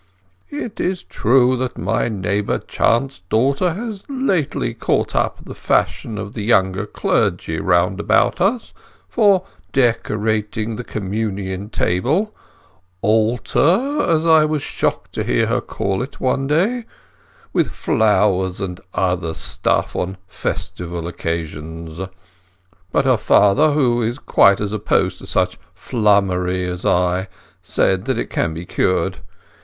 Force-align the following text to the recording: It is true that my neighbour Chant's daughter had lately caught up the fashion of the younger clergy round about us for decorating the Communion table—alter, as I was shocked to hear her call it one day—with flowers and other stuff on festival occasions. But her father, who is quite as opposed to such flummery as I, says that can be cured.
It 0.49 0.79
is 0.79 1.03
true 1.03 1.55
that 1.57 1.77
my 1.77 2.09
neighbour 2.09 2.57
Chant's 2.57 3.19
daughter 3.29 3.75
had 3.75 4.01
lately 4.09 4.73
caught 4.73 5.15
up 5.15 5.45
the 5.45 5.53
fashion 5.53 6.17
of 6.17 6.33
the 6.33 6.41
younger 6.41 6.87
clergy 6.87 7.59
round 7.59 7.99
about 7.99 8.41
us 8.41 8.73
for 9.07 9.45
decorating 9.71 10.75
the 10.75 10.83
Communion 10.83 11.69
table—alter, 11.69 12.31
as 14.09 14.25
I 14.25 14.43
was 14.43 14.63
shocked 14.63 15.11
to 15.13 15.23
hear 15.23 15.45
her 15.45 15.61
call 15.61 16.01
it 16.01 16.19
one 16.19 16.47
day—with 16.47 17.69
flowers 17.69 18.59
and 18.59 18.81
other 18.95 19.35
stuff 19.35 19.95
on 19.95 20.17
festival 20.27 21.07
occasions. 21.07 21.99
But 22.91 23.05
her 23.05 23.17
father, 23.17 23.73
who 23.73 24.01
is 24.01 24.17
quite 24.17 24.59
as 24.59 24.73
opposed 24.73 25.19
to 25.19 25.27
such 25.27 25.59
flummery 25.75 26.65
as 26.65 26.87
I, 26.87 27.27
says 27.61 27.99
that 28.05 28.27
can 28.31 28.55
be 28.55 28.65
cured. 28.65 29.19